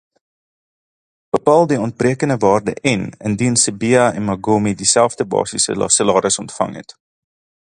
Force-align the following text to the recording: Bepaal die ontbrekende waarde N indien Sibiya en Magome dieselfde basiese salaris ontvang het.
Bepaal 1.29 1.67
die 1.67 1.79
ontbrekende 1.87 2.37
waarde 2.45 2.73
N 2.99 3.03
indien 3.27 3.55
Sibiya 3.57 4.05
en 4.17 4.25
Magome 4.31 4.73
dieselfde 4.81 5.23
basiese 5.37 5.73
salaris 5.99 6.41
ontvang 6.45 6.73
het. 6.81 6.97